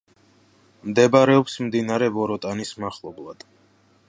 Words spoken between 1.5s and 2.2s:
მდინარე